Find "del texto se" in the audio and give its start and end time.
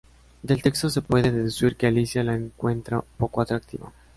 0.41-1.03